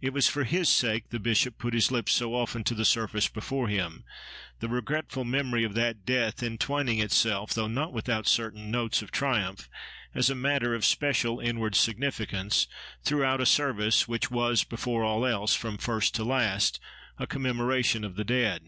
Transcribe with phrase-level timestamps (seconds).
[0.00, 3.26] It was for his sake the bishop put his lips so often to the surface
[3.26, 4.04] before him;
[4.60, 9.68] the regretful memory of that death entwining itself, though not without certain notes of triumph,
[10.14, 12.68] as a matter of special inward significance,
[13.02, 16.78] throughout a service, which was, before all else, from first to last,
[17.18, 18.62] a commemoration of the dead.